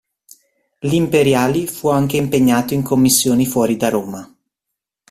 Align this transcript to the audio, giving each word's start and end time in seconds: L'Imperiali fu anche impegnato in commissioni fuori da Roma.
L'Imperiali 0.79 1.67
fu 1.67 1.87
anche 1.89 2.17
impegnato 2.17 2.73
in 2.73 2.81
commissioni 2.81 3.45
fuori 3.45 3.77
da 3.77 3.89
Roma. 3.89 4.35